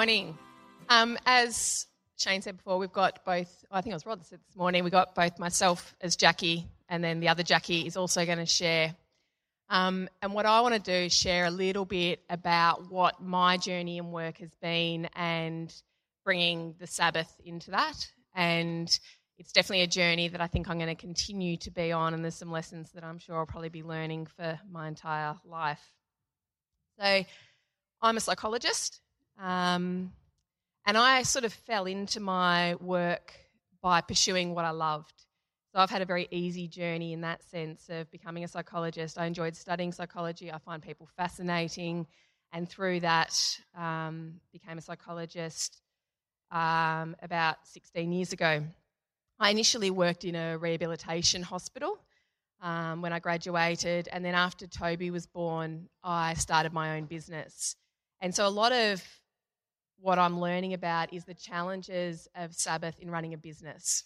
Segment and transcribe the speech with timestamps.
[0.00, 0.38] morning.
[0.88, 4.38] Um, as Shane said before, we've got both, I think it was Rod that said
[4.48, 8.24] this morning, we've got both myself as Jackie and then the other Jackie is also
[8.24, 8.94] going to share.
[9.68, 13.58] Um, and what I want to do is share a little bit about what my
[13.58, 15.70] journey in work has been and
[16.24, 18.10] bringing the Sabbath into that.
[18.34, 18.88] And
[19.36, 22.24] it's definitely a journey that I think I'm going to continue to be on, and
[22.24, 25.92] there's some lessons that I'm sure I'll probably be learning for my entire life.
[26.98, 27.22] So,
[28.00, 29.02] I'm a psychologist,
[29.40, 30.12] um,
[30.86, 33.34] and I sort of fell into my work
[33.82, 35.14] by pursuing what I loved.
[35.72, 39.18] So, I've had a very easy journey in that sense of becoming a psychologist.
[39.18, 42.06] I enjoyed studying psychology, I find people fascinating,
[42.52, 43.38] and through that,
[43.78, 45.80] um, became a psychologist
[46.50, 48.64] um, about 16 years ago.
[49.38, 51.98] I initially worked in a rehabilitation hospital
[52.60, 57.76] um, when I graduated, and then after Toby was born, I started my own business.
[58.20, 59.02] And so, a lot of
[60.00, 64.04] what I'm learning about is the challenges of Sabbath in running a business.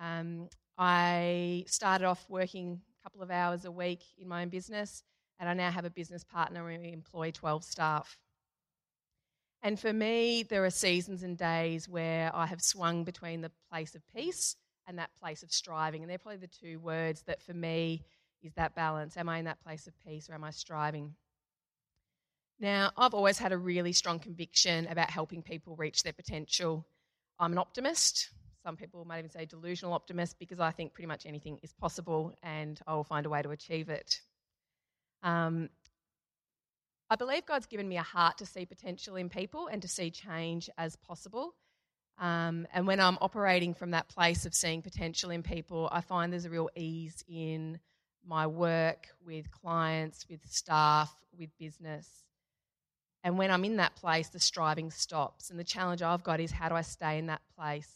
[0.00, 0.48] Um,
[0.78, 5.02] I started off working a couple of hours a week in my own business,
[5.38, 8.18] and I now have a business partner and we employ 12 staff.
[9.62, 13.94] And for me, there are seasons and days where I have swung between the place
[13.94, 14.56] of peace
[14.88, 16.02] and that place of striving.
[16.02, 18.02] And they're probably the two words that for me
[18.42, 19.16] is that balance.
[19.16, 21.14] Am I in that place of peace or am I striving?
[22.62, 26.86] Now, I've always had a really strong conviction about helping people reach their potential.
[27.40, 28.30] I'm an optimist.
[28.62, 32.32] Some people might even say delusional optimist because I think pretty much anything is possible
[32.40, 34.20] and I will find a way to achieve it.
[35.24, 35.70] Um,
[37.10, 40.12] I believe God's given me a heart to see potential in people and to see
[40.12, 41.56] change as possible.
[42.20, 46.32] Um, and when I'm operating from that place of seeing potential in people, I find
[46.32, 47.80] there's a real ease in
[48.24, 52.08] my work with clients, with staff, with business.
[53.24, 55.50] And when I'm in that place, the striving stops.
[55.50, 57.88] And the challenge I've got is how do I stay in that place,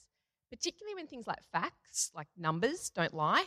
[0.50, 3.44] particularly when things like facts, like numbers, don't lie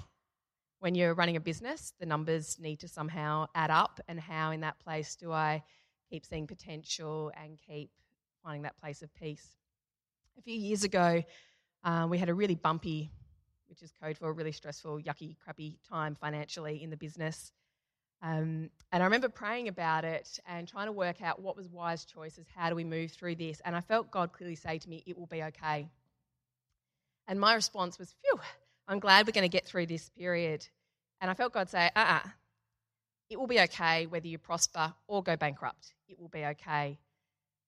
[0.80, 4.00] when you're running a business, the numbers need to somehow add up.
[4.08, 5.64] And how, in that place, do I
[6.10, 7.92] keep seeing potential and keep
[8.44, 9.46] finding that place of peace?
[10.38, 11.22] A few years ago,
[11.84, 13.12] uh, we had a really bumpy,
[13.68, 17.52] which is code for a really stressful, yucky, crappy time financially in the business.
[18.22, 22.06] Um, and I remember praying about it and trying to work out what was wise
[22.06, 22.46] choices.
[22.56, 23.62] How do we move through this?
[23.64, 25.88] And I felt God clearly say to me, It will be okay.
[27.28, 28.40] And my response was, Phew,
[28.88, 30.68] I'm glad we're going to get through this period.
[31.22, 32.30] And I felt God say, uh uh-uh, uh
[33.30, 35.94] it will be okay whether you prosper or go bankrupt.
[36.08, 36.98] It will be okay.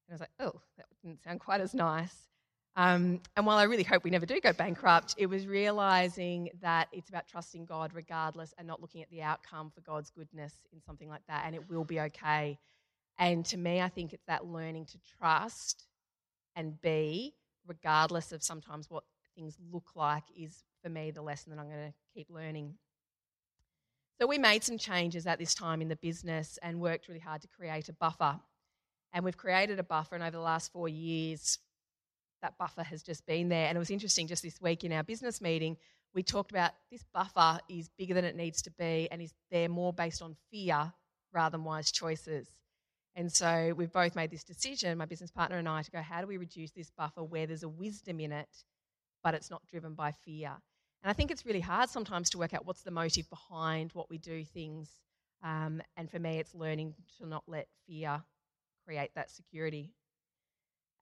[0.08, 2.16] And I was like, oh, that didn't sound quite as nice.
[2.78, 6.88] Um, and while I really hope we never do go bankrupt, it was realizing that
[6.94, 10.82] it's about trusting God regardless and not looking at the outcome for God's goodness in
[10.82, 12.58] something like that, and it will be okay.
[13.18, 15.86] And to me, I think it's that learning to trust
[16.56, 17.34] and be,
[17.68, 19.04] regardless of sometimes what
[19.36, 22.76] things look like, is for me the lesson that I'm going to keep learning.
[24.20, 27.42] So we made some changes at this time in the business and worked really hard
[27.42, 28.40] to create a buffer.
[29.14, 31.60] And we've created a buffer, and over the last four years,
[32.42, 33.68] that buffer has just been there.
[33.68, 35.78] And it was interesting just this week in our business meeting,
[36.14, 39.70] we talked about this buffer is bigger than it needs to be and is there
[39.70, 40.92] more based on fear
[41.34, 42.48] rather than wise choices.
[43.16, 46.22] And so we've both made this decision, my business partner and I, to go, how
[46.22, 48.50] do we reduce this buffer where there's a wisdom in it,
[49.24, 50.52] but it's not driven by fear?
[51.04, 54.10] And I think it's really hard sometimes to work out what's the motive behind what
[54.10, 54.90] we do things.
[55.44, 58.22] Um, and for me, it's learning to not let fear
[58.86, 59.92] create that security.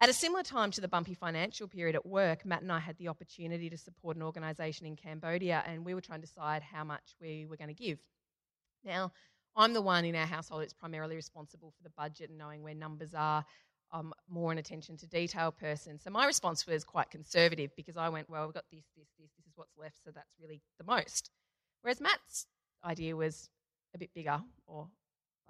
[0.02, 2.98] At a similar time to the bumpy financial period at work, Matt and I had
[2.98, 6.86] the opportunity to support an organisation in Cambodia, and we were trying to decide how
[6.86, 8.00] much we were going to give.
[8.86, 9.12] Now,
[9.58, 12.74] I'm the one in our household that's primarily responsible for the budget and knowing where
[12.74, 13.44] numbers are,
[13.92, 16.00] I'm more an attention to detail person.
[16.00, 19.30] So my response was quite conservative because I went, well, we've got this, this, this,
[19.36, 21.30] this is what's left, so that's really the most.
[21.82, 22.46] Whereas Matt's
[22.86, 23.50] idea was
[23.94, 24.88] a bit bigger, or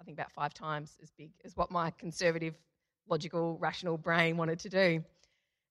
[0.00, 2.56] I think about five times as big as what my conservative,
[3.10, 5.04] logical, rational brain wanted to do.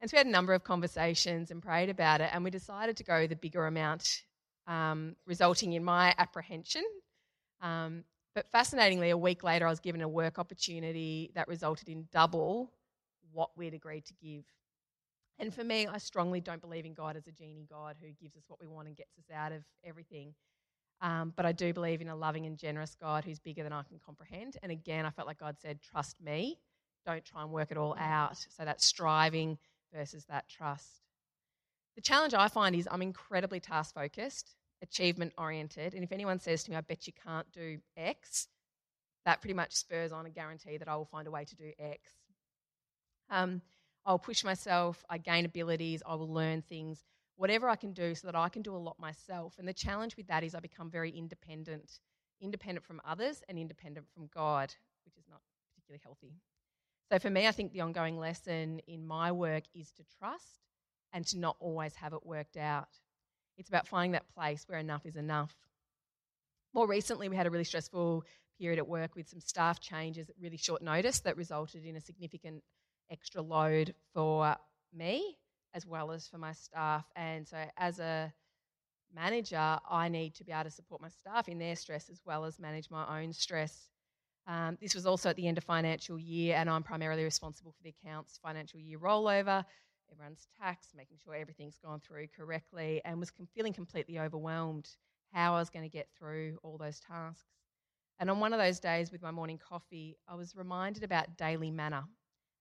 [0.02, 2.98] And so we had a number of conversations and prayed about it, and we decided
[2.98, 4.24] to go the bigger amount,
[4.68, 6.84] um, resulting in my apprehension
[7.62, 8.04] um,
[8.36, 12.72] but fascinatingly, a week later, I was given a work opportunity that resulted in double
[13.32, 14.46] what we'd agreed to give.
[15.40, 18.36] And for me, I strongly don't believe in God as a genie God who gives
[18.36, 20.34] us what we want and gets us out of everything.
[21.02, 23.84] Um, but I do believe in a loving and generous God who's bigger than I
[23.84, 24.58] can comprehend.
[24.62, 26.60] And again, I felt like God said, trust me.
[27.06, 28.38] Don't try and work it all out.
[28.38, 29.58] So that's striving
[29.94, 31.02] versus that trust.
[31.96, 35.94] The challenge I find is I'm incredibly task focused achievement oriented.
[35.94, 38.48] And if anyone says to me, I bet you can't do X,
[39.26, 41.72] that pretty much spurs on a guarantee that I will find a way to do
[41.78, 42.10] X.
[43.30, 43.62] Um,
[44.06, 47.04] I'll push myself, I gain abilities, I will learn things,
[47.36, 49.56] whatever I can do so that I can do a lot myself.
[49.60, 52.00] And the challenge with that is I become very independent,
[52.42, 54.74] independent from others and independent from God,
[55.06, 56.34] which is not particularly healthy.
[57.12, 60.60] So for me, I think the ongoing lesson in my work is to trust
[61.12, 62.90] and to not always have it worked out.
[63.58, 65.54] It's about finding that place where enough is enough.
[66.74, 68.24] More recently, we had a really stressful
[68.60, 72.02] period at work with some staff changes at really short notice that resulted in a
[72.02, 72.64] significant
[73.10, 74.56] extra load for
[74.94, 75.38] me
[75.74, 77.06] as well as for my staff.
[77.16, 78.32] And so, as a
[79.14, 82.46] manager, I need to be able to support my staff in their stress as well
[82.46, 83.90] as manage my own stress.
[84.50, 87.84] Um, this was also at the end of financial year, and I'm primarily responsible for
[87.84, 89.64] the accounts financial year rollover,
[90.12, 94.90] everyone's tax, making sure everything's gone through correctly, and was feeling completely overwhelmed
[95.32, 97.46] how I was going to get through all those tasks.
[98.20, 101.70] And on one of those days with my morning coffee, I was reminded about daily
[101.70, 102.06] manna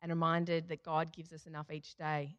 [0.03, 2.37] and reminded that God gives us enough each day.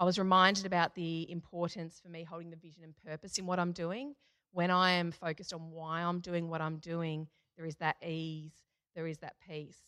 [0.00, 3.60] I was reminded about the importance for me holding the vision and purpose in what
[3.60, 4.14] I'm doing.
[4.50, 7.28] When I am focused on why I'm doing what I'm doing,
[7.58, 8.52] there is that ease,
[8.94, 9.82] there is that peace.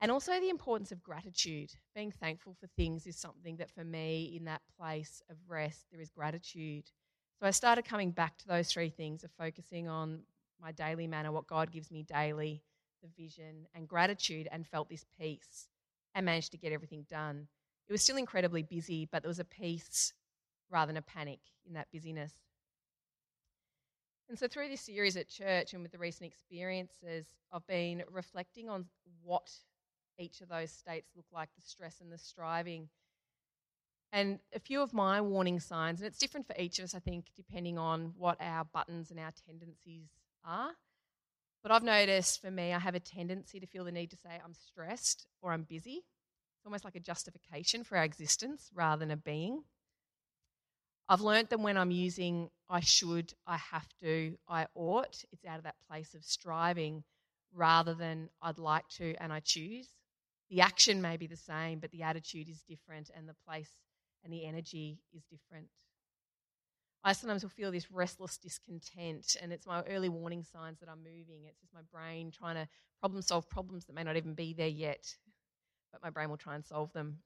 [0.00, 1.72] And also the importance of gratitude.
[1.94, 6.00] Being thankful for things is something that for me, in that place of rest, there
[6.00, 6.84] is gratitude.
[7.40, 10.20] So I started coming back to those three things of focusing on
[10.62, 12.62] my daily manna, what God gives me daily,
[13.02, 15.68] the vision, and gratitude, and felt this peace
[16.14, 17.48] and managed to get everything done.
[17.88, 20.12] It was still incredibly busy, but there was a peace
[20.70, 22.32] rather than a panic in that busyness.
[24.28, 28.68] And so, through this series at church and with the recent experiences, I've been reflecting
[28.68, 28.86] on
[29.22, 29.48] what
[30.18, 32.88] each of those states look like the stress and the striving.
[34.12, 36.98] And a few of my warning signs, and it's different for each of us, I
[36.98, 40.08] think, depending on what our buttons and our tendencies
[40.44, 40.72] are.
[41.62, 44.40] But I've noticed for me, I have a tendency to feel the need to say
[44.44, 46.04] I'm stressed or I'm busy.
[46.56, 49.64] It's almost like a justification for our existence rather than a being.
[51.08, 55.58] I've learnt that when I'm using I should, I have to, I ought, it's out
[55.58, 57.04] of that place of striving
[57.54, 59.88] rather than I'd like to and I choose.
[60.50, 63.70] The action may be the same, but the attitude is different and the place
[64.24, 65.68] and the energy is different.
[67.04, 71.04] I sometimes will feel this restless discontent, and it's my early warning signs that I'm
[71.04, 71.44] moving.
[71.46, 72.68] It's just my brain trying to
[72.98, 75.06] problem solve problems that may not even be there yet,
[75.92, 77.18] but my brain will try and solve them.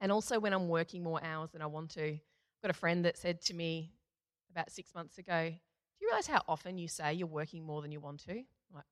[0.00, 2.18] And also when I'm working more hours than I want to.
[2.60, 3.90] I've got a friend that said to me
[4.52, 7.90] about six months ago, Do you realize how often you say you're working more than
[7.90, 8.32] you want to?
[8.32, 8.84] I'm like,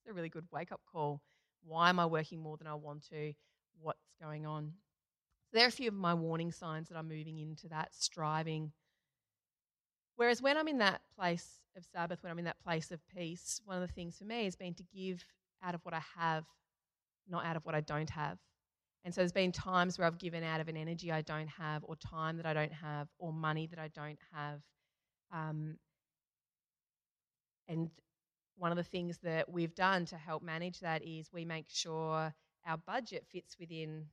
[0.00, 1.20] it's a really good wake up call.
[1.64, 3.34] Why am I working more than I want to?
[3.80, 4.72] What's going on?
[5.50, 8.72] So there are a few of my warning signs that I'm moving into that striving
[10.16, 13.60] Whereas when I'm in that place of Sabbath, when I'm in that place of peace,
[13.64, 15.24] one of the things for me has been to give
[15.62, 16.44] out of what I have,
[17.28, 18.38] not out of what I don't have.
[19.06, 21.84] And so there's been times where I've given out of an energy I don't have,
[21.84, 24.60] or time that I don't have, or money that I don't have.
[25.32, 25.76] Um,
[27.68, 27.88] and
[28.56, 32.34] one of the things that we've done to help manage that is we make sure
[32.66, 34.06] our budget fits within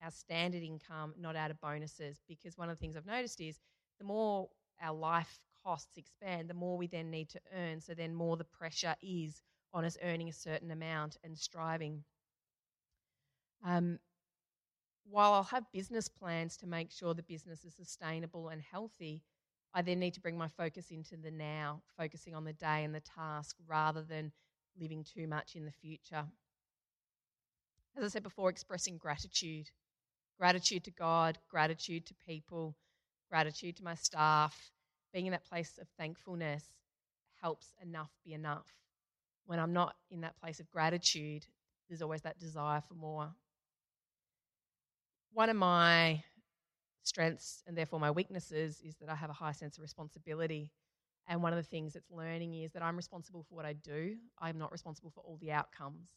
[0.00, 2.22] our standard income, not out of bonuses.
[2.28, 3.58] Because one of the things I've noticed is
[3.98, 4.48] the more
[4.80, 7.80] our life costs expand, the more we then need to earn.
[7.80, 9.42] So then more the pressure is
[9.74, 12.04] on us earning a certain amount and striving.
[13.64, 13.98] Um,
[15.10, 19.22] while I'll have business plans to make sure the business is sustainable and healthy,
[19.74, 22.94] I then need to bring my focus into the now, focusing on the day and
[22.94, 24.32] the task rather than
[24.80, 26.24] living too much in the future.
[27.96, 29.70] As I said before, expressing gratitude
[30.38, 32.76] gratitude to God, gratitude to people,
[33.30, 34.70] gratitude to my staff,
[35.12, 36.64] being in that place of thankfulness
[37.40, 38.66] helps enough be enough.
[39.46, 41.46] When I'm not in that place of gratitude,
[41.88, 43.30] there's always that desire for more.
[45.36, 46.22] One of my
[47.02, 50.72] strengths and therefore my weaknesses is that I have a high sense of responsibility.
[51.28, 54.16] And one of the things that's learning is that I'm responsible for what I do,
[54.38, 56.08] I'm not responsible for all the outcomes.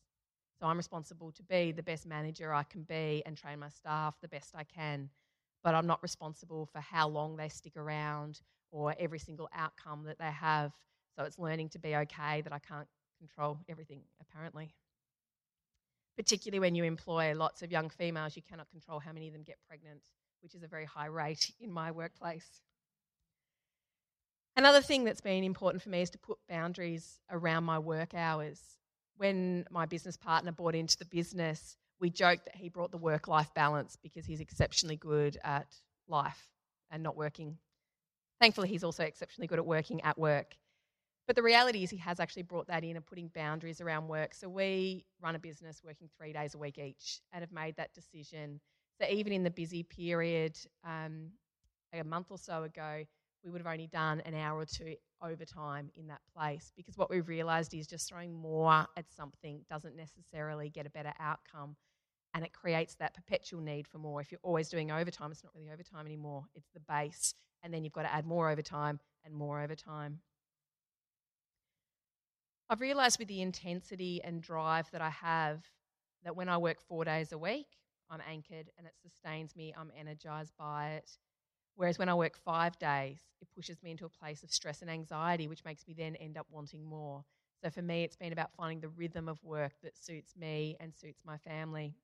[0.58, 4.16] So I'm responsible to be the best manager I can be and train my staff
[4.22, 5.10] the best I can.
[5.66, 8.40] But I'm not responsible for how long they stick around
[8.72, 10.72] or every single outcome that they have.
[11.18, 12.88] So it's learning to be okay that I can't
[13.20, 14.76] control everything, apparently.
[16.20, 19.44] Particularly when you employ lots of young females, you cannot control how many of them
[19.44, 20.02] get pregnant,
[20.42, 22.62] which is a very high rate in my workplace.
[24.58, 28.60] Another thing that's been important for me is to put boundaries around my work hours.
[29.16, 33.30] When my business partner bought into the business, we joked that he brought the work
[33.30, 35.68] life balance because he's exceptionally good at
[36.10, 36.50] life
[36.92, 37.58] and not working
[38.40, 40.56] Thankfully, he's also exceptionally good at working at work.
[41.30, 44.34] But the reality is, he has actually brought that in and putting boundaries around work.
[44.34, 47.94] So we run a business working three days a week each and have made that
[47.94, 48.60] decision.
[49.00, 51.28] So even in the busy period, um,
[51.94, 53.04] a month or so ago,
[53.44, 57.12] we would have only done an hour or two overtime in that place because what
[57.12, 61.76] we've realised is just throwing more at something doesn't necessarily get a better outcome
[62.34, 64.20] and it creates that perpetual need for more.
[64.20, 67.84] If you're always doing overtime, it's not really overtime anymore, it's the base, and then
[67.84, 70.22] you've got to add more overtime and more overtime.
[72.70, 75.64] I've realised with the intensity and drive that I have
[76.24, 77.68] that when I work four days a week,
[78.10, 81.18] I'm anchored and it sustains me, I'm energized by it.
[81.76, 84.92] Whereas when I work five days, it pushes me into a place of stress and
[84.92, 87.26] anxiety, which makes me then end up wanting more.
[87.64, 90.96] So for me, it's been about finding the rhythm of work that suits me and
[90.96, 91.96] suits my family.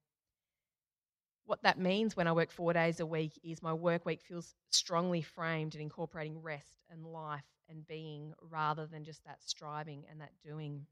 [1.46, 4.56] What that means when I work four days a week is my work week feels
[4.72, 10.22] strongly framed in incorporating rest and life and being rather than just that striving and
[10.22, 10.88] that doing.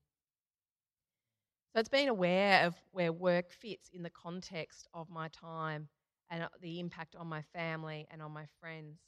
[1.74, 5.90] So it's being aware of where work fits in the context of my time
[6.30, 9.00] and uh, the impact on my family and on my friends.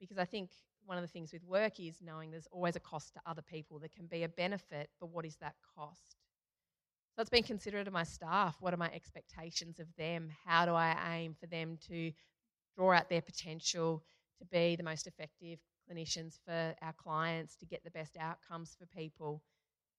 [0.00, 0.50] Because I think
[0.84, 3.78] one of the things with work is knowing there's always a cost to other people.
[3.78, 6.16] There can be a benefit, but what is that cost?
[7.14, 8.56] So it's being considerate of my staff.
[8.58, 10.30] What are my expectations of them?
[10.44, 12.12] How do I aim for them to
[12.76, 14.02] draw out their potential
[14.40, 18.86] to be the most effective clinicians for our clients, to get the best outcomes for
[18.86, 19.42] people,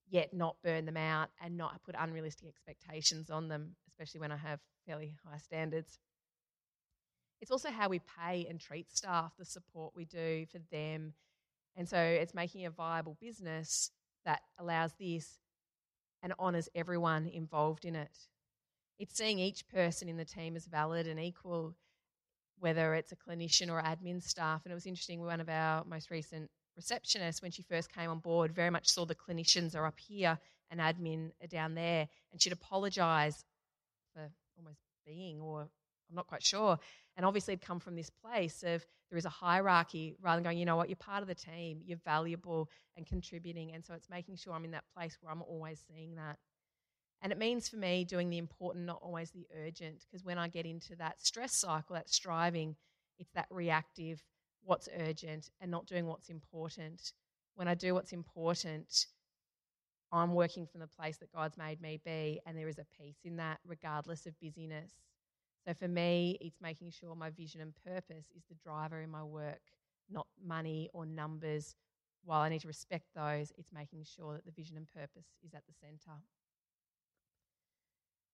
[0.09, 4.37] yet not burn them out and not put unrealistic expectations on them, especially when I
[4.37, 5.99] have fairly high standards.
[7.39, 11.13] It's also how we pay and treat staff, the support we do for them.
[11.77, 13.91] And so it's making a viable business
[14.25, 15.39] that allows this
[16.25, 18.17] and honours everyone involved in it.
[18.97, 21.75] It's seeing each person in the team as valid and equal,
[22.57, 24.61] whether it's a clinician or admin staff.
[24.65, 28.17] And it was interesting, one of our most recent receptionists, when she first came on
[28.17, 30.39] board, very much saw the clinicians are up here
[30.71, 32.07] and admin are down there.
[32.31, 33.45] And she'd apologise
[34.15, 34.27] for
[34.57, 35.69] almost being, or
[36.09, 36.77] I'm not quite sure.
[37.17, 40.57] And obviously, it'd come from this place of there is a hierarchy rather than going,
[40.57, 43.71] you know what, you're part of the team, you're valuable and contributing.
[43.73, 46.37] And so it's making sure I'm in that place where I'm always seeing that.
[47.21, 50.47] And it means for me doing the important, not always the urgent, because when I
[50.47, 52.75] get into that stress cycle, that striving,
[53.17, 54.23] it's that reactive,
[54.63, 57.13] what's urgent, and not doing what's important.
[57.55, 59.07] When I do what's important,
[60.11, 63.17] I'm working from the place that God's made me be, and there is a peace
[63.23, 64.91] in that, regardless of busyness.
[65.65, 69.23] So for me, it's making sure my vision and purpose is the driver in my
[69.23, 69.61] work,
[70.09, 71.75] not money or numbers.
[72.23, 75.53] While I need to respect those, it's making sure that the vision and purpose is
[75.53, 76.19] at the centre.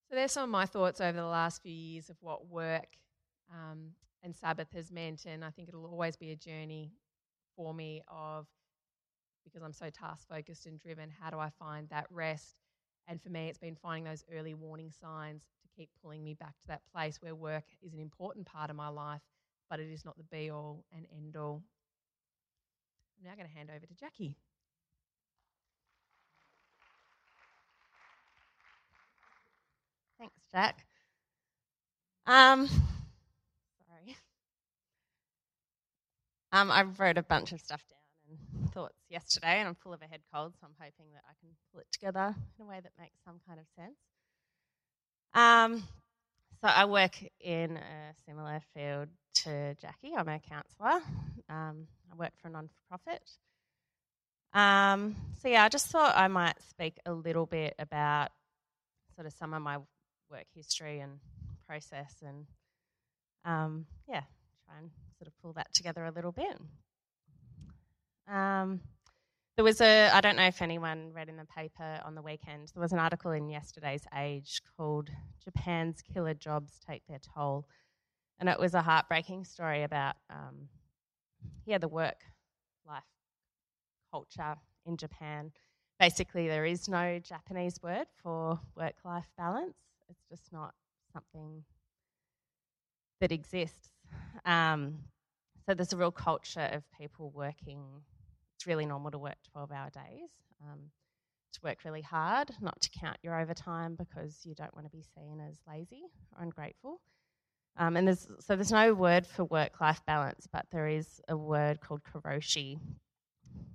[0.10, 2.98] So there's some of my thoughts over the last few years of what work
[3.50, 3.92] um,
[4.24, 6.92] and Sabbath has meant, and I think it'll always be a journey
[7.56, 8.48] for me of
[9.44, 11.10] because I'm so task focused and driven.
[11.10, 12.61] How do I find that rest?
[13.08, 16.58] And for me, it's been finding those early warning signs to keep pulling me back
[16.62, 19.22] to that place where work is an important part of my life,
[19.70, 21.62] but it is not the be all and end all.
[23.20, 24.36] I'm now going to hand over to Jackie.
[30.20, 30.86] Thanks, Jack.
[32.28, 32.68] Um,
[33.88, 34.16] sorry.
[36.54, 38.01] Um, I wrote a bunch of stuff down
[38.74, 41.50] thoughts yesterday, and I'm full of a head cold, so I'm hoping that I can
[41.72, 43.98] pull it together in a way that makes some kind of sense.
[45.34, 45.84] Um,
[46.62, 49.10] so I work in a similar field
[49.44, 50.14] to Jackie.
[50.18, 51.02] I'm a counsellor.
[51.50, 53.22] Um, I work for a non-for-profit.
[54.54, 58.30] Um, so yeah, I just thought I might speak a little bit about
[59.16, 59.78] sort of some of my
[60.30, 61.20] work history and
[61.68, 62.46] process, and
[63.46, 64.22] um, yeah,
[64.66, 66.58] try and sort of pull that together a little bit.
[68.28, 68.82] Um,
[69.56, 72.72] there was a, I don't know if anyone read in the paper on the weekend,
[72.74, 75.10] there was an article in yesterday's Age called
[75.44, 77.68] Japan's Killer Jobs Take Their Toll.
[78.40, 80.70] And it was a heartbreaking story about, um,
[81.66, 82.24] yeah, the work
[82.88, 83.04] life
[84.12, 85.52] culture in Japan.
[86.00, 89.76] Basically, there is no Japanese word for work life balance,
[90.10, 90.74] it's just not
[91.14, 91.64] something
[93.20, 93.90] that exists.
[94.46, 94.98] Um,
[95.66, 98.02] so there's a real culture of people working
[98.62, 100.30] it's really normal to work 12 hour days,
[100.62, 100.92] um,
[101.54, 105.04] to work really hard, not to count your overtime because you don't want to be
[105.16, 106.04] seen as lazy
[106.38, 107.02] or ungrateful.
[107.78, 111.36] Um, and there's, so there's no word for work life balance, but there is a
[111.36, 112.78] word called karoshi,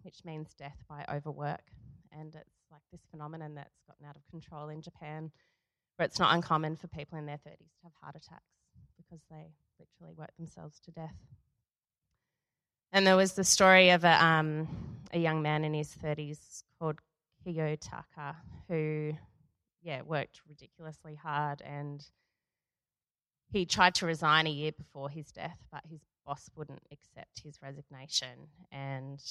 [0.02, 1.64] which means death by overwork.
[2.12, 5.32] And it's like this phenomenon that's gotten out of control in Japan,
[5.96, 8.54] where it's not uncommon for people in their 30s to have heart attacks
[8.96, 9.50] because they
[9.80, 11.16] literally work themselves to death.
[12.92, 14.68] And there was the story of a, um,
[15.12, 17.00] a young man in his 30s called
[17.44, 18.36] Kiyotaka
[18.68, 19.12] who,
[19.82, 22.04] yeah, worked ridiculously hard and
[23.52, 27.58] he tried to resign a year before his death, but his boss wouldn't accept his
[27.62, 29.22] resignation and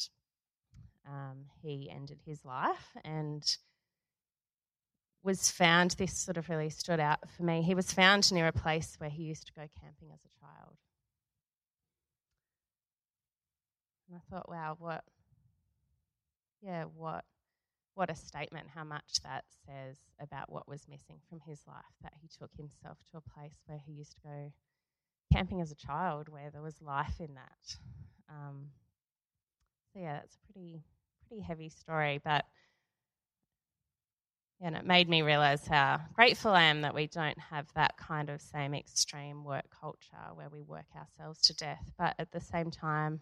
[1.08, 3.58] um, he ended his life and
[5.24, 7.62] was found, this sort of really stood out for me.
[7.62, 10.78] He was found near a place where he used to go camping as a child.
[14.16, 15.04] And I thought, wow, what,
[16.62, 17.26] yeah, what,
[17.96, 22.14] what a statement, how much that says about what was missing from his life, that
[22.22, 24.54] he took himself to a place where he used to go
[25.34, 27.76] camping as a child, where there was life in that.
[28.30, 28.68] Um,
[29.94, 30.82] so yeah, that's a pretty,
[31.28, 32.46] pretty heavy story, but
[34.62, 38.30] and it made me realize how grateful I am that we don't have that kind
[38.30, 41.92] of same extreme work culture where we work ourselves to death.
[41.98, 43.20] But at the same time,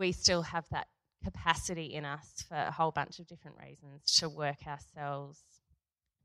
[0.00, 0.88] we still have that
[1.22, 5.38] capacity in us for a whole bunch of different reasons to work ourselves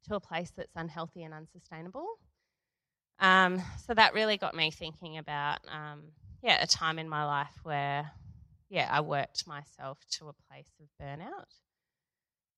[0.07, 2.07] to a place that's unhealthy and unsustainable.
[3.19, 6.03] Um, so that really got me thinking about, um,
[6.41, 8.09] yeah, a time in my life where,
[8.69, 11.51] yeah, I worked myself to a place of burnout.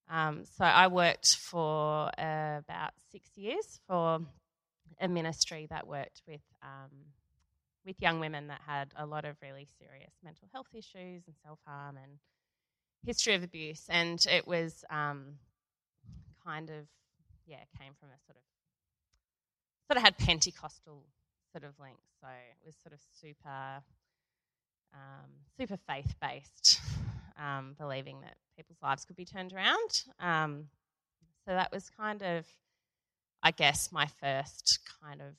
[0.09, 4.19] Um, so I worked for uh, about six years for
[5.01, 6.91] a ministry that worked with um,
[7.87, 11.57] with young women that had a lot of really serious mental health issues and self
[11.65, 12.19] harm and
[13.05, 15.35] history of abuse, and it was um,
[16.45, 16.85] kind of
[17.47, 18.43] yeah came from a sort of
[19.87, 21.05] sort of had Pentecostal
[21.53, 23.81] sort of links, so it was sort of super
[24.93, 26.81] um, super faith based
[27.41, 30.03] um, believing that people's lives could be turned around.
[30.19, 30.65] Um,
[31.45, 32.45] so that was kind of,
[33.41, 35.35] I guess, my first kind of.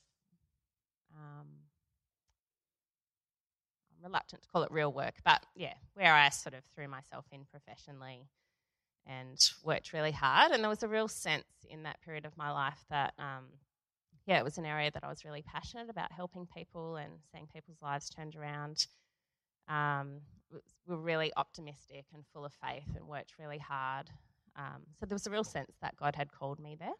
[3.98, 7.24] I'm reluctant to call it real work, but yeah, where I sort of threw myself
[7.32, 8.28] in professionally
[9.06, 10.52] and worked really hard.
[10.52, 13.44] And there was a real sense in that period of my life that, um,
[14.26, 17.46] yeah, it was an area that I was really passionate about helping people and seeing
[17.52, 18.86] people's lives turned around.
[19.68, 20.20] Um,
[20.86, 24.10] were really optimistic and full of faith and worked really hard.
[24.56, 26.94] Um, so there was a real sense that God had called me there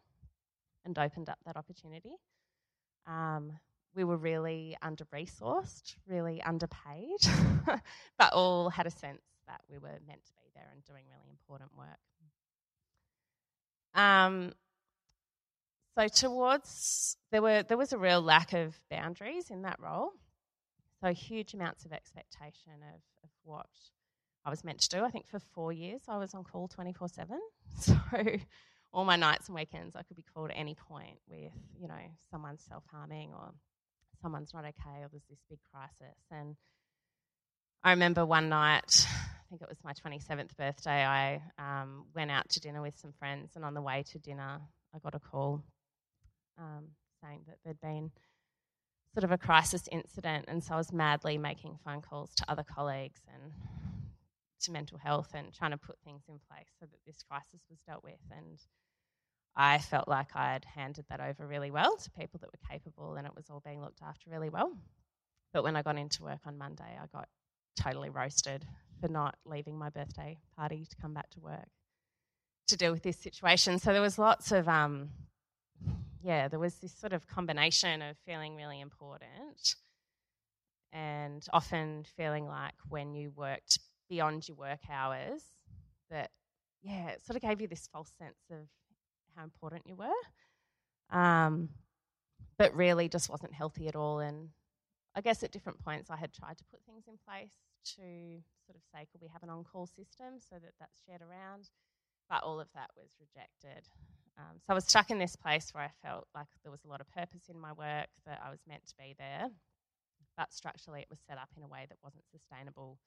[0.85, 2.13] and opened up that opportunity.
[3.07, 3.53] Um,
[3.95, 7.19] we were really under resourced, really underpaid,
[8.17, 11.29] but all had a sense that we were meant to be there and doing really
[11.31, 11.99] important work.
[13.95, 14.53] Um,
[15.97, 20.11] so towards there were there was a real lack of boundaries in that role.
[21.01, 23.67] So huge amounts of expectation of, of what
[24.45, 25.03] I was meant to do.
[25.03, 27.39] I think for four years I was on call 24 7.
[27.79, 27.95] So
[28.91, 32.01] all my nights and weekends I could be called at any point with, you know,
[32.31, 33.51] someone self harming or
[34.21, 36.17] someone's not okay or there's this big crisis.
[36.31, 36.55] And
[37.83, 42.49] I remember one night, I think it was my 27th birthday, I um, went out
[42.49, 44.59] to dinner with some friends, and on the way to dinner,
[44.93, 45.63] I got a call
[46.57, 46.89] um,
[47.23, 48.11] saying that there'd been
[49.13, 52.63] sort of a crisis incident, and so I was madly making phone calls to other
[52.63, 53.53] colleagues and
[54.61, 57.79] to mental health and trying to put things in place so that this crisis was
[57.87, 58.19] dealt with.
[58.29, 58.59] And
[59.55, 63.15] I felt like I had handed that over really well to people that were capable,
[63.15, 64.71] and it was all being looked after really well.
[65.53, 67.27] But when I got into work on Monday, I got
[67.75, 68.65] totally roasted
[69.01, 71.67] for not leaving my birthday party to come back to work
[72.67, 73.79] to deal with this situation.
[73.79, 75.09] So there was lots of um,
[76.21, 79.75] yeah, there was this sort of combination of feeling really important
[80.91, 85.43] and often feeling like when you worked beyond your work hours,
[86.09, 86.31] that,
[86.81, 88.67] yeah, it sort of gave you this false sense of
[89.39, 91.17] how important you were.
[91.17, 91.69] Um,
[92.57, 94.19] but really just wasn't healthy at all.
[94.19, 94.49] And
[95.15, 97.53] I guess at different points I had tried to put things in place
[97.95, 101.21] to sort of say, could we have an on call system so that that's shared
[101.21, 101.69] around?
[102.29, 103.87] But all of that was rejected.
[104.37, 106.87] Um, so I was stuck in this place where I felt like there was a
[106.87, 109.49] lot of purpose in my work, that I was meant to be there,
[110.37, 112.99] but structurally it was set up in a way that wasn't sustainable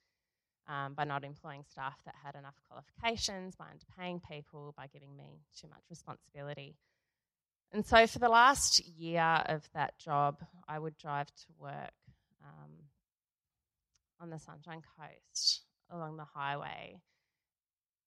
[0.67, 5.41] um, by not employing staff that had enough qualifications, by underpaying people, by giving me
[5.59, 6.75] too much responsibility.
[7.71, 11.93] And so for the last year of that job, I would drive to work
[12.43, 12.71] um,
[14.19, 17.01] on the Sunshine Coast along the highway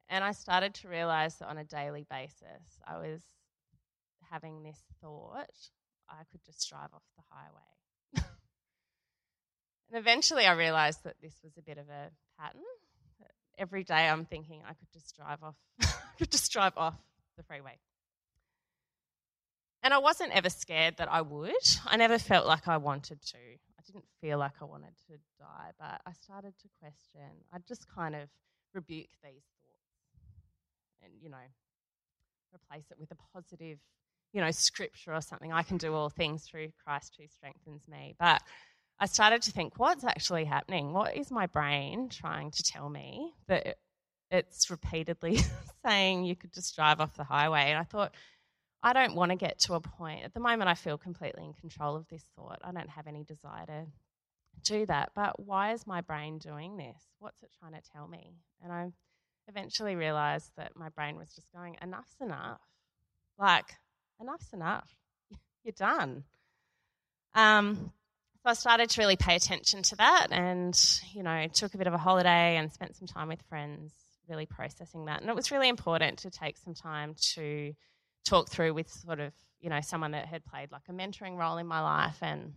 [0.09, 3.21] and I started to realize that on a daily basis, I was
[4.31, 5.51] having this thought
[6.09, 7.63] I could just drive off the highway.
[9.91, 12.63] And eventually I realized that this was a bit of a pattern.
[13.59, 16.95] Every day I'm thinking I could just drive off, I could just drive off
[17.37, 17.79] the freeway.
[19.83, 21.53] And I wasn't ever scared that I would.
[21.87, 23.37] I never felt like I wanted to.
[23.37, 27.31] I didn't feel like I wanted to die, but I started to question.
[27.53, 28.29] I just kind of
[28.75, 31.37] rebuke these thoughts and, you know,
[32.53, 33.79] replace it with a positive,
[34.33, 35.53] you know, scripture or something.
[35.53, 38.17] I can do all things through Christ who strengthens me.
[38.19, 38.43] But
[38.99, 40.93] I started to think, what's actually happening?
[40.93, 43.77] What is my brain trying to tell me that
[44.31, 45.41] it's repeatedly
[45.85, 47.65] saying you could just drive off the highway?
[47.69, 48.15] And I thought,
[48.83, 50.25] I don't want to get to a point.
[50.25, 52.61] At the moment, I feel completely in control of this thought.
[52.65, 53.87] I don't have any desire to
[54.63, 55.11] do that.
[55.15, 57.03] But why is my brain doing this?
[57.19, 58.37] What's it trying to tell me?
[58.63, 58.93] And I
[59.49, 62.61] eventually realized that my brain was just going, enough's enough.
[63.39, 63.67] Like,
[64.21, 64.89] enough's enough.
[65.65, 66.25] You're done.
[67.35, 67.93] Um,
[68.47, 70.79] so I started to really pay attention to that and,
[71.13, 73.93] you know, took a bit of a holiday and spent some time with friends,
[74.29, 75.21] really processing that.
[75.21, 77.75] And it was really important to take some time to
[78.25, 81.59] talk through with sort of, you know, someone that had played like a mentoring role
[81.59, 82.19] in my life.
[82.23, 82.53] And,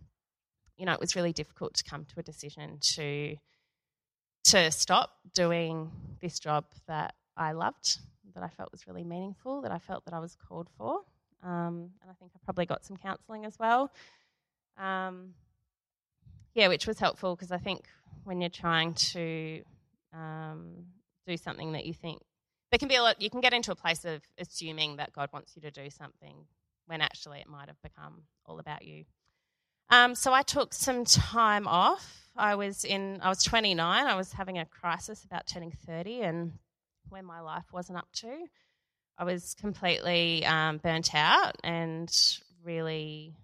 [0.76, 3.34] you know, it was really difficult to come to a decision to
[4.44, 5.90] to stop doing
[6.22, 7.98] this job that I loved,
[8.34, 11.00] that I felt was really meaningful, that I felt that I was called for.
[11.42, 13.90] Um, and I think I probably got some counselling as well.
[14.78, 15.34] Um,
[16.54, 17.86] yeah, which was helpful because I think
[18.24, 19.62] when you're trying to
[20.12, 20.86] um,
[21.26, 22.20] do something that you think
[22.70, 25.28] there can be a lot, you can get into a place of assuming that God
[25.32, 26.46] wants you to do something
[26.86, 29.04] when actually it might have become all about you.
[29.90, 32.28] Um, so I took some time off.
[32.36, 34.06] I was in, I was 29.
[34.06, 36.52] I was having a crisis about turning 30, and
[37.08, 38.46] when my life wasn't up to,
[39.18, 42.10] I was completely um, burnt out and
[42.64, 43.34] really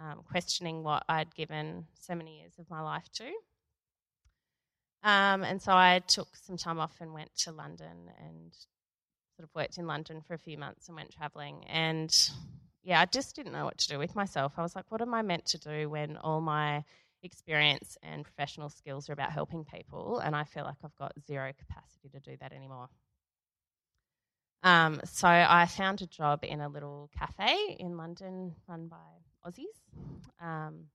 [0.00, 3.26] um, questioning what I'd given so many years of my life to.
[5.02, 8.52] Um, and so I took some time off and went to London and
[9.36, 11.64] sort of worked in London for a few months and went traveling.
[11.68, 12.14] And
[12.82, 14.54] yeah, I just didn't know what to do with myself.
[14.56, 16.84] I was like, what am I meant to do when all my
[17.22, 20.18] experience and professional skills are about helping people?
[20.18, 22.88] And I feel like I've got zero capacity to do that anymore.
[24.62, 28.96] Um, so I found a job in a little cafe in London run by
[29.46, 29.80] Aussies.
[30.40, 30.86] Um,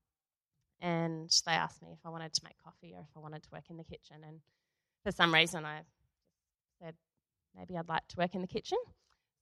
[0.80, 3.48] and they asked me if I wanted to make coffee or if I wanted to
[3.52, 4.16] work in the kitchen.
[4.26, 4.40] And
[5.04, 5.80] for some reason, I
[6.80, 6.94] said
[7.56, 8.78] maybe I'd like to work in the kitchen.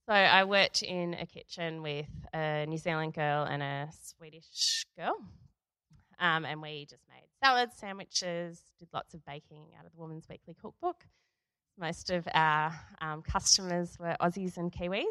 [0.07, 5.17] So I worked in a kitchen with a New Zealand girl and a Swedish girl.
[6.21, 10.29] Um, and we just made salads, sandwiches, did lots of baking out of the Woman's
[10.29, 11.05] Weekly Cookbook.
[11.79, 15.05] Most of our um, customers were Aussies and Kiwis.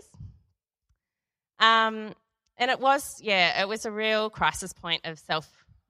[1.59, 2.13] Um,
[2.57, 5.47] and it was, yeah, it was a real crisis point of self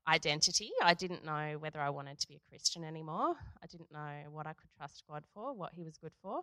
[0.08, 0.71] identity.
[0.82, 3.36] I didn't know whether I wanted to be a Christian anymore.
[3.62, 6.41] I didn't know what I could trust God for, what He was good for.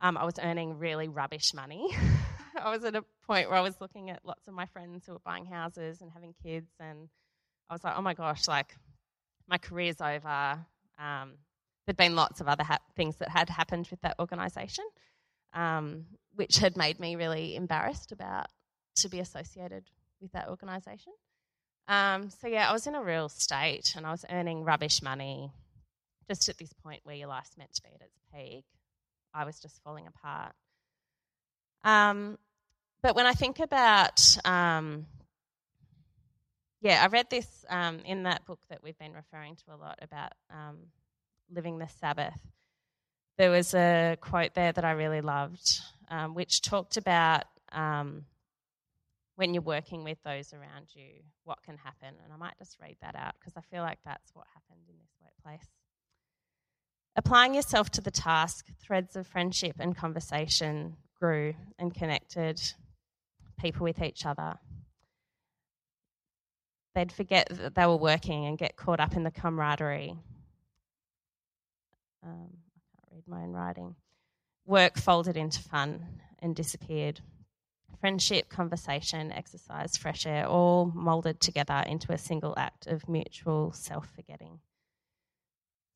[0.00, 1.88] Um, I was earning really rubbish money.
[2.62, 5.12] I was at a point where I was looking at lots of my friends who
[5.12, 7.08] were buying houses and having kids, and
[7.68, 8.74] I was like, oh my gosh, like
[9.48, 10.58] my career's over.
[10.98, 11.34] Um,
[11.86, 14.84] there'd been lots of other ha- things that had happened with that organisation,
[15.52, 18.46] um, which had made me really embarrassed about
[19.02, 19.84] to be associated
[20.20, 21.12] with that organisation.
[21.88, 25.50] Um, so yeah, I was in a real state, and I was earning rubbish money,
[26.28, 28.64] just at this point where your life's meant to be at its peak.
[29.32, 30.52] I was just falling apart.
[31.84, 32.38] Um,
[33.02, 35.06] but when I think about, um,
[36.80, 39.98] yeah, I read this um, in that book that we've been referring to a lot
[40.02, 40.76] about um,
[41.50, 42.38] living the Sabbath.
[43.38, 45.80] There was a quote there that I really loved,
[46.10, 48.24] um, which talked about um,
[49.38, 52.12] when you're working with those around you, what can happen.
[52.24, 54.96] And I might just read that out because I feel like that's what happened in
[54.98, 55.68] this workplace.
[57.14, 62.60] Applying yourself to the task, threads of friendship and conversation grew and connected
[63.60, 64.56] people with each other.
[66.96, 70.16] They'd forget that they were working and get caught up in the camaraderie.
[72.24, 73.94] Um, I can't read my own writing.
[74.66, 76.04] Work folded into fun
[76.40, 77.20] and disappeared.
[78.00, 84.08] Friendship, conversation, exercise, fresh air, all moulded together into a single act of mutual self
[84.14, 84.60] forgetting.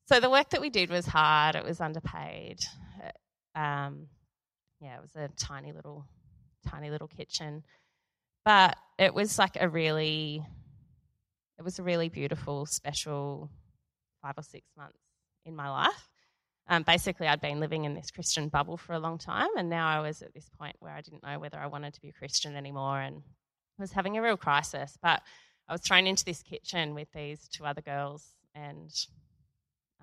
[0.07, 1.55] So the work that we did was hard.
[1.55, 2.59] It was underpaid.
[3.55, 4.07] Um,
[4.81, 6.05] yeah, it was a tiny little,
[6.67, 7.63] tiny little kitchen,
[8.43, 10.45] but it was like a really,
[11.57, 13.49] it was a really beautiful, special
[14.21, 14.99] five or six months
[15.45, 16.09] in my life.
[16.67, 19.87] Um, basically, I'd been living in this Christian bubble for a long time, and now
[19.87, 22.13] I was at this point where I didn't know whether I wanted to be a
[22.13, 23.21] Christian anymore, and
[23.77, 24.97] was having a real crisis.
[25.01, 25.21] But
[25.67, 28.91] I was thrown into this kitchen with these two other girls, and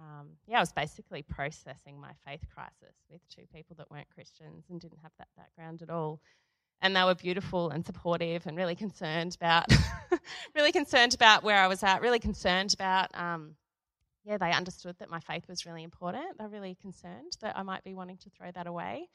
[0.01, 4.65] um, yeah, I was basically processing my faith crisis with two people that weren't Christians
[4.71, 6.21] and didn't have that background at all.
[6.83, 9.67] And they were beautiful and supportive and really concerned about,
[10.55, 13.57] really concerned about where I was at, really concerned about um,
[14.25, 16.39] yeah, they understood that my faith was really important.
[16.39, 19.09] They're really concerned that I might be wanting to throw that away.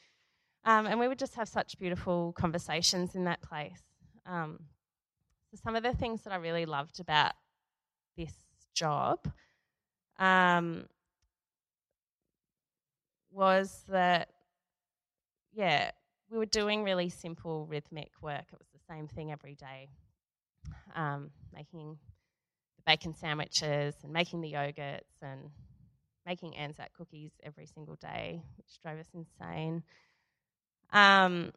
[0.66, 3.84] Um, and we would just have such beautiful conversations in that place.
[4.26, 4.60] Um,
[5.52, 7.34] so some of the things that I really loved about
[8.18, 8.34] this
[8.74, 9.20] job
[10.18, 10.86] um,
[13.32, 14.30] was that,
[15.54, 15.92] yeah,
[16.32, 18.46] we were doing really simple rhythmic work.
[18.52, 19.90] It was the same thing every day,
[20.96, 21.30] um,
[22.86, 25.50] bacon sandwiches and making the yogurts and
[26.26, 29.84] making Anzac cookies every single day, which drove us insane.
[30.92, 31.52] Um,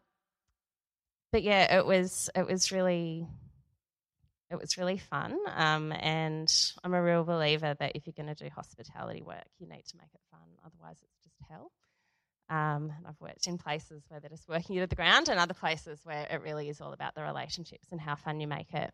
[1.33, 3.27] but yeah, it was it was really
[4.51, 5.37] it was really fun.
[5.55, 9.69] Um, and I'm a real believer that if you're going to do hospitality work, you
[9.69, 10.41] need to make it fun.
[10.64, 11.71] Otherwise, it's just hell.
[12.51, 15.53] Um, I've worked in places where they're just working you to the ground, and other
[15.53, 18.91] places where it really is all about the relationships and how fun you make it.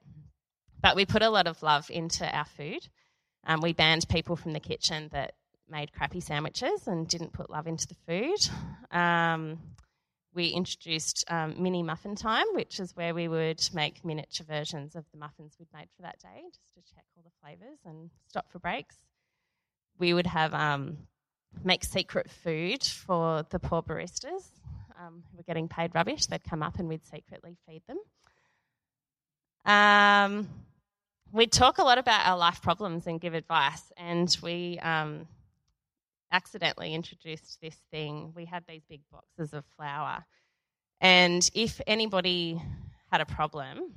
[0.85, 2.87] But we put a lot of love into our food.
[3.47, 5.33] Um, we banned people from the kitchen that
[5.67, 8.95] made crappy sandwiches and didn't put love into the food.
[8.95, 9.61] Um,
[10.35, 15.07] we introduced um, mini muffin time, which is where we would make miniature versions of
[15.11, 18.53] the muffins we'd made for that day, just to check all the flavours and stop
[18.53, 18.97] for breaks.
[19.99, 20.99] We would have um,
[21.65, 24.51] make secret food for the poor baristas
[25.01, 26.27] um, who were getting paid rubbish.
[26.27, 27.97] They'd come up and we'd secretly feed them.
[31.35, 35.27] We'd talk a lot about our life problems and give advice, and we um,
[36.31, 38.31] accidentally introduced this thing.
[38.37, 40.25] We had these big boxes of flour,
[41.01, 42.63] and if anybody
[43.11, 43.95] had a problem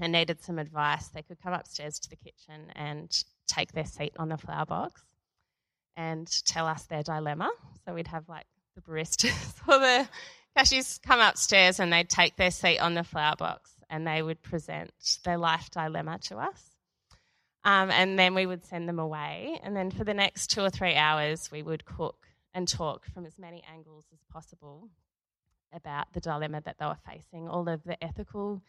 [0.00, 4.14] and needed some advice, they could come upstairs to the kitchen and take their seat
[4.18, 5.02] on the flour box
[5.94, 7.50] and tell us their dilemma.
[7.84, 10.08] So we'd have like the baristas or the
[10.56, 14.42] cashiers come upstairs and they'd take their seat on the flour box and they would
[14.42, 14.90] present
[15.22, 16.62] their life dilemma to us.
[17.64, 19.60] Um, and then we would send them away.
[19.62, 23.26] And then for the next two or three hours, we would cook and talk from
[23.26, 24.88] as many angles as possible
[25.72, 28.62] about the dilemma that they were facing, all of the ethical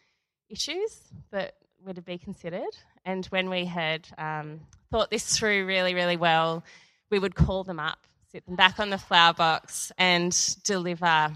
[0.48, 1.00] issues
[1.32, 1.54] that
[1.92, 2.76] to be considered.
[3.04, 4.60] And when we had um,
[4.90, 6.64] thought this through really, really well,
[7.10, 7.98] we would call them up,
[8.32, 10.34] sit them back on the flour box, and
[10.64, 11.32] deliver,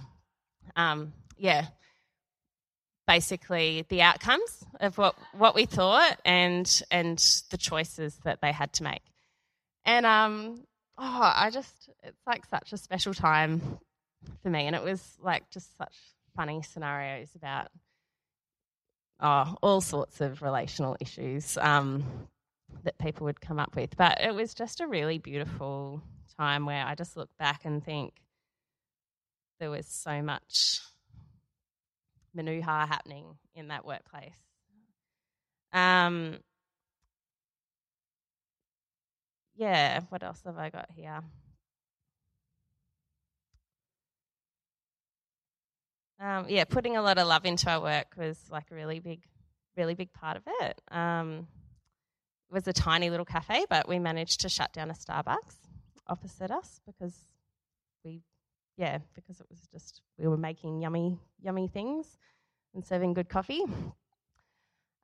[0.76, 1.66] um, yeah,
[3.08, 7.18] basically the outcomes of what, what we thought and and
[7.50, 9.02] the choices that they had to make.
[9.84, 10.60] And um,
[10.98, 13.78] oh, I just it's like such a special time
[14.42, 15.94] for me, and it was like just such
[16.36, 17.68] funny scenarios about
[19.20, 22.04] oh, all sorts of relational issues um,
[22.84, 23.96] that people would come up with.
[23.96, 26.02] But it was just a really beautiful
[26.38, 28.12] time where I just look back and think
[29.58, 30.82] there was so much
[32.38, 34.38] menuha happening in that workplace.
[35.72, 36.38] Um,
[39.56, 41.20] yeah, what else have I got here?
[46.20, 49.20] Um, yeah, putting a lot of love into our work was like a really big,
[49.76, 50.80] really big part of it.
[50.90, 51.46] Um,
[52.50, 55.56] it was a tiny little cafe, but we managed to shut down a Starbucks
[56.08, 57.14] opposite us because
[58.04, 58.22] we
[58.78, 62.16] yeah, because it was just we were making yummy, yummy things
[62.74, 63.62] and serving good coffee.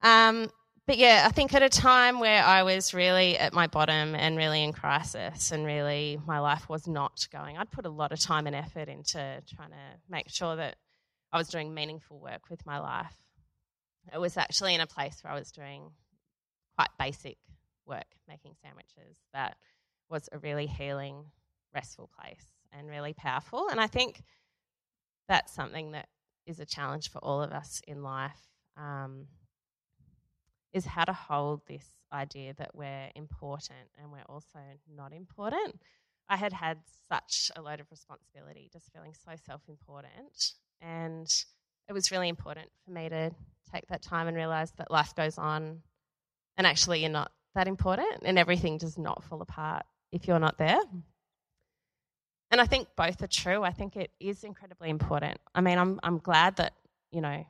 [0.00, 0.48] Um,
[0.86, 4.36] but yeah, I think at a time where I was really at my bottom and
[4.36, 8.20] really in crisis, and really my life was not going, I'd put a lot of
[8.20, 10.76] time and effort into trying to make sure that
[11.32, 13.16] I was doing meaningful work with my life.
[14.12, 15.90] It was actually in a place where I was doing
[16.76, 17.38] quite basic
[17.86, 19.56] work, making sandwiches, that
[20.08, 21.24] was a really healing,
[21.74, 22.44] restful place
[22.76, 23.68] and really powerful.
[23.70, 24.22] And I think
[25.28, 26.08] that's something that
[26.46, 28.40] is a challenge for all of us in life
[28.76, 29.26] um,
[30.72, 34.58] is how to hold this idea that we're important and we're also
[34.94, 35.80] not important.
[36.28, 40.52] I had had such a load of responsibility, just feeling so self important.
[40.80, 41.26] And
[41.88, 43.30] it was really important for me to
[43.72, 45.80] take that time and realize that life goes on
[46.56, 50.58] and actually you're not that important and everything does not fall apart if you're not
[50.58, 50.80] there.
[52.54, 53.64] And I think both are true.
[53.64, 55.40] I think it is incredibly important.
[55.56, 56.74] I mean, I'm I'm glad that,
[57.10, 57.44] you know,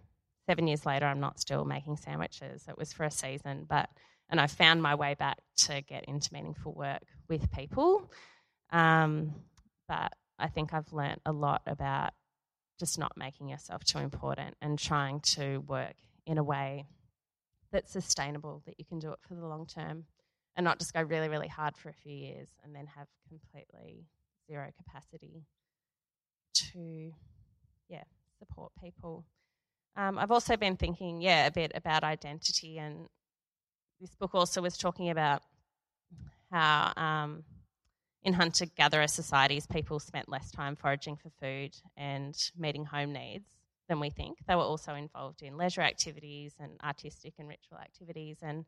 [0.46, 2.64] seven years later I'm not still making sandwiches.
[2.70, 3.90] It was for a season, but
[4.30, 5.36] and I found my way back
[5.66, 8.10] to get into meaningful work with people.
[8.70, 9.34] Um,
[9.86, 12.14] but I think I've learnt a lot about
[12.80, 16.86] just not making yourself too important and trying to work in a way
[17.72, 20.06] that's sustainable, that you can do it for the long term
[20.56, 24.06] and not just go really, really hard for a few years and then have completely
[24.46, 25.44] zero capacity
[26.54, 27.12] to,
[27.88, 28.04] yeah,
[28.38, 29.24] support people.
[29.96, 33.08] Um, I've also been thinking, yeah, a bit about identity, and
[34.00, 35.42] this book also was talking about
[36.50, 37.44] how um,
[38.22, 43.46] in hunter gatherer societies, people spent less time foraging for food and meeting home needs
[43.88, 44.38] than we think.
[44.48, 48.38] They were also involved in leisure activities and artistic and ritual activities.
[48.42, 48.64] And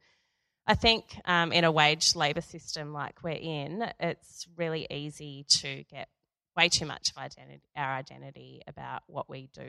[0.67, 5.85] I think um, in a wage labour system like we're in, it's really easy to
[5.85, 6.09] get
[6.57, 9.69] way too much of identity, our identity about what we do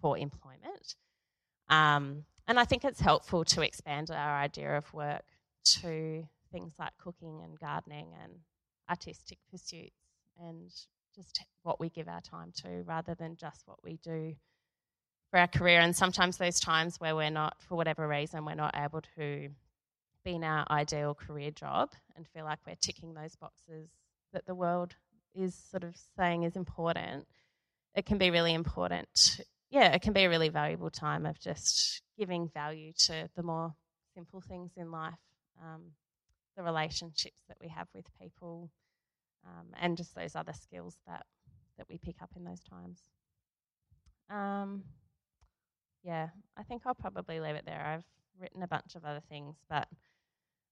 [0.00, 0.94] for employment.
[1.68, 5.24] Um, and I think it's helpful to expand our idea of work
[5.80, 8.32] to things like cooking and gardening and
[8.88, 9.92] artistic pursuits
[10.40, 10.70] and
[11.14, 14.36] just what we give our time to rather than just what we do
[15.30, 15.80] for our career.
[15.80, 19.50] And sometimes those times where we're not, for whatever reason, we're not able to
[20.28, 23.88] be in our ideal career job and feel like we're ticking those boxes
[24.34, 24.94] that the world
[25.34, 27.26] is sort of saying is important,
[27.94, 29.40] it can be really important.
[29.70, 33.74] Yeah, it can be a really valuable time of just giving value to the more
[34.14, 35.14] simple things in life.
[35.62, 35.92] Um,
[36.56, 38.70] the relationships that we have with people,
[39.46, 41.26] um, and just those other skills that
[41.76, 43.00] that we pick up in those times.
[44.30, 44.84] Um,
[46.02, 47.84] yeah, I think I'll probably leave it there.
[47.84, 48.04] I've
[48.40, 49.86] written a bunch of other things, but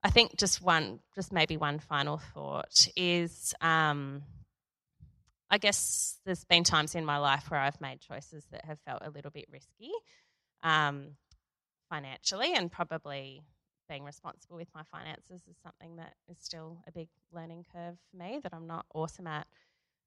[0.02, 3.54] I think just one, just maybe one final thought is.
[3.60, 4.22] Um,
[5.48, 9.02] I guess there's been times in my life where I've made choices that have felt
[9.04, 9.92] a little bit risky
[10.62, 11.16] um,
[11.88, 13.42] financially, and probably
[13.88, 18.16] being responsible with my finances is something that is still a big learning curve for
[18.16, 19.46] me that I'm not awesome at.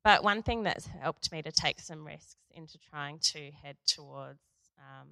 [0.03, 4.39] But one thing that's helped me to take some risks into trying to head towards,
[4.77, 5.07] um,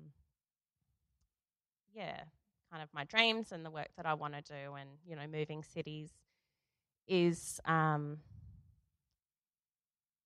[1.94, 2.22] yeah,
[2.72, 5.28] kind of my dreams and the work that I want to do, and you know,
[5.32, 6.10] moving cities,
[7.08, 8.18] is um,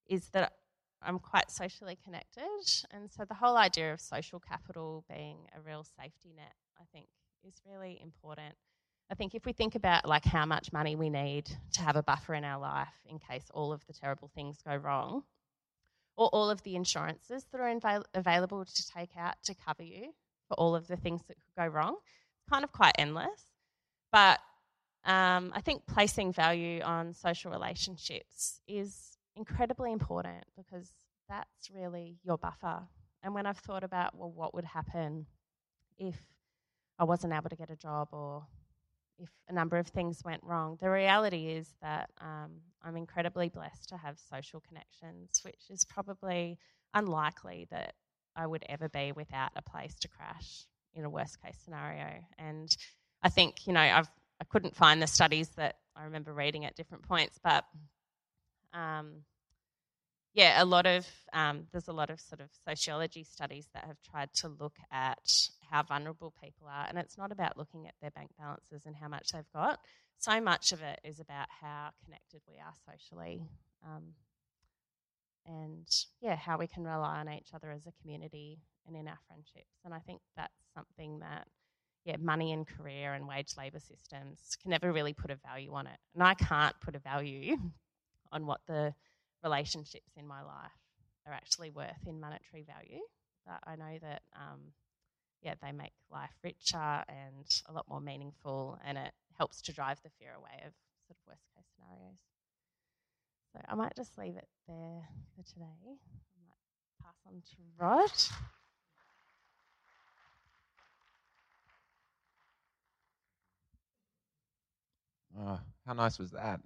[0.08, 0.54] is that
[1.02, 2.42] I'm quite socially connected,
[2.92, 7.08] and so the whole idea of social capital being a real safety net, I think,
[7.48, 8.56] is really important.
[9.10, 12.04] I think if we think about like how much money we need to have a
[12.04, 15.24] buffer in our life in case all of the terrible things go wrong,
[16.16, 20.14] or all of the insurances that are inva- available to take out to cover you
[20.48, 21.98] for all of the things that could go wrong,
[22.52, 23.46] kind of quite endless.
[24.12, 24.40] But
[25.06, 30.90] um, I think placing value on social relationships is incredibly important because
[31.30, 32.82] that's really your buffer.
[33.24, 35.26] And when I've thought about, well, what would happen
[35.98, 36.22] if
[37.00, 38.46] I wasn't able to get a job or
[39.18, 40.78] if a number of things went wrong.
[40.82, 42.52] The reality is that um,
[42.84, 46.58] I'm incredibly blessed to have social connections, which is probably
[46.94, 47.94] unlikely that
[48.36, 52.08] I would ever be without a place to crash in a worst case scenario.
[52.38, 52.76] And
[53.24, 56.76] I think, you know, I've, I couldn't find the studies that I remember reading at
[56.76, 57.66] different points, but
[58.74, 59.24] um,
[60.34, 64.02] yeah, a lot of um, there's a lot of sort of sociology studies that have
[64.02, 65.20] tried to look at
[65.70, 69.10] how vulnerable people are, and it's not about looking at their bank balances and how
[69.10, 69.80] much they've got.
[70.18, 73.44] So much of it is about how connected we are socially,
[73.86, 74.04] um,
[75.46, 75.88] and
[76.22, 79.80] yeah, how we can rely on each other as a community and in our friendships.
[79.86, 81.48] And I think that's something that
[82.06, 85.86] yeah, money and career and wage labour systems can never really put a value on
[85.86, 87.58] it, and I can't put a value
[88.32, 88.94] on what the
[89.44, 90.72] relationships in my life
[91.28, 93.02] are actually worth in monetary value.
[93.46, 94.60] But I know that, um,
[95.42, 100.00] yeah, they make life richer and a lot more meaningful, and it helps to drive
[100.04, 100.74] the fear away of
[101.08, 102.18] sort of worst case scenarios.
[103.54, 105.66] So I might just leave it there for today.
[105.86, 108.12] I might pass on to Rod.
[115.40, 116.60] Oh, how nice was that?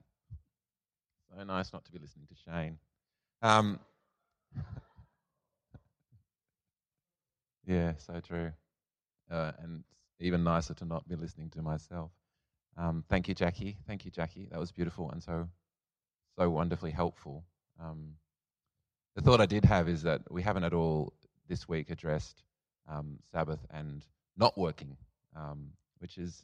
[1.35, 2.77] So nice not to be listening to Shane.
[3.41, 3.79] Um,
[7.65, 8.51] yeah, so true.
[9.29, 9.83] Uh, and
[10.19, 12.11] even nicer to not be listening to myself.
[12.77, 13.77] Um, thank you, Jackie.
[13.87, 14.47] Thank you, Jackie.
[14.51, 15.47] That was beautiful and so,
[16.37, 17.43] so wonderfully helpful.
[17.81, 18.15] Um,
[19.15, 21.13] the thought I did have is that we haven't at all
[21.47, 22.43] this week addressed
[22.89, 24.03] um, Sabbath and
[24.37, 24.97] not working,
[25.35, 25.69] um,
[25.99, 26.43] which is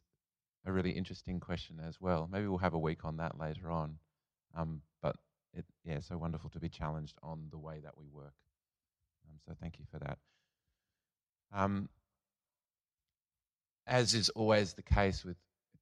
[0.65, 2.29] a really interesting question as well.
[2.31, 3.97] Maybe we'll have a week on that later on.
[4.55, 5.15] Um, but
[5.53, 8.33] it, yeah, so wonderful to be challenged on the way that we work.
[9.27, 10.17] Um, so thank you for that.
[11.53, 11.89] Um,
[13.87, 15.37] as is always the case with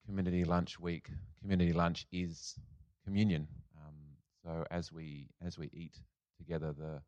[0.05, 1.07] Community Lunch Week,
[1.41, 2.55] Community Lunch is
[3.05, 3.47] communion.
[4.49, 5.99] So as we as we eat
[6.39, 7.01] together, the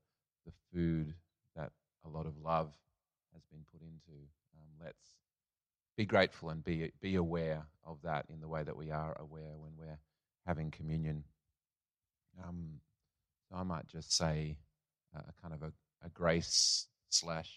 [0.45, 1.15] the food
[1.55, 1.71] that
[2.05, 2.71] a lot of love
[3.33, 4.19] has been put into,
[4.59, 5.15] um, let's
[5.97, 9.57] be grateful and be be aware of that in the way that we are aware
[9.57, 9.97] when we're
[10.45, 11.23] having communion.
[12.47, 12.79] Um,
[13.49, 14.57] so I might just say
[15.15, 15.71] a kind of a,
[16.05, 17.49] a grace slash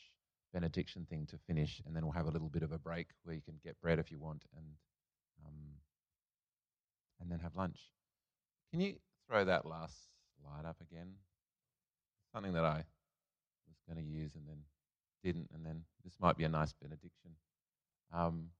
[0.54, 3.34] benediction thing to finish, and then we'll have a little bit of a break where
[3.34, 4.66] you can get bread if you want, and
[5.44, 5.58] um,
[7.20, 7.90] and then have lunch.
[8.70, 8.94] Can you
[9.28, 9.96] throw that last
[10.40, 11.14] slide up again?
[12.32, 12.84] Something that I
[13.68, 14.58] was going to use and then
[15.22, 17.30] didn't, and then this might be a nice benediction.
[18.12, 18.50] Um,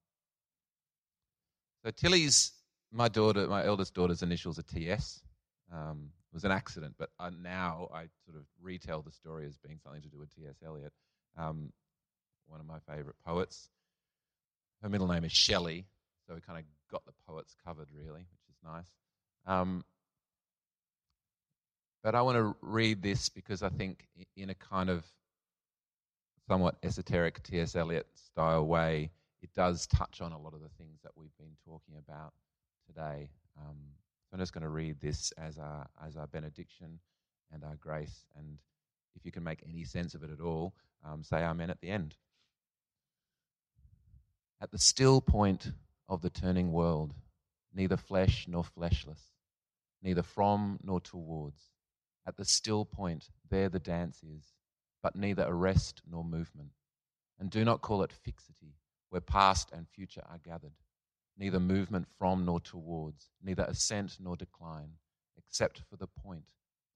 [1.84, 2.52] so Tilly's,
[2.90, 5.20] my daughter, my eldest daughter's initials are TS.
[5.72, 9.56] Um, it was an accident, but uh, now I sort of retell the story as
[9.58, 10.56] being something to do with T.S.
[10.66, 10.92] Eliot,
[11.36, 11.72] um,
[12.46, 13.68] one of my favourite poets.
[14.82, 15.86] Her middle name is Shelley,
[16.26, 18.88] so we kind of got the poets covered, really, which is nice.
[19.46, 19.84] Um,
[22.04, 25.06] but I want to read this because I think, in a kind of
[26.46, 27.74] somewhat esoteric T.S.
[27.74, 29.10] Eliot style way,
[29.42, 32.34] it does touch on a lot of the things that we've been talking about
[32.86, 33.30] today.
[33.58, 33.78] Um,
[34.30, 36.98] I'm just going to read this as our, as our benediction
[37.50, 38.26] and our grace.
[38.36, 38.58] And
[39.16, 40.74] if you can make any sense of it at all,
[41.06, 42.16] um, say Amen at the end.
[44.60, 45.72] At the still point
[46.10, 47.14] of the turning world,
[47.74, 49.22] neither flesh nor fleshless,
[50.02, 51.73] neither from nor towards,
[52.26, 54.52] at the still point, there the dance is,
[55.02, 56.70] but neither arrest nor movement.
[57.38, 58.76] And do not call it fixity,
[59.10, 60.72] where past and future are gathered,
[61.36, 64.92] neither movement from nor towards, neither ascent nor decline,
[65.36, 66.44] except for the point,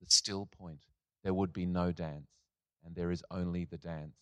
[0.01, 0.85] the still point.
[1.23, 2.31] There would be no dance,
[2.83, 4.17] and there is only the dance.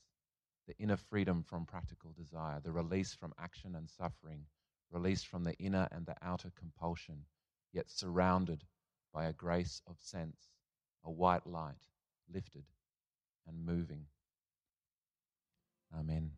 [0.67, 4.45] The inner freedom from practical desire, the release from action and suffering,
[4.91, 7.25] release from the inner and the outer compulsion,
[7.71, 8.65] yet surrounded
[9.13, 10.49] by a grace of sense,
[11.07, 11.75] a white light
[12.31, 12.65] lifted
[13.47, 14.05] and moving.
[15.97, 16.31] Amen.